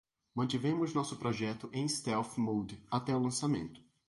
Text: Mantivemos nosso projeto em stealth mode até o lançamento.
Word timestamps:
Mantivemos 0.33 0.95
nosso 0.95 1.15
projeto 1.17 1.69
em 1.71 1.87
stealth 1.87 2.35
mode 2.39 2.83
até 2.89 3.15
o 3.15 3.19
lançamento. 3.21 3.79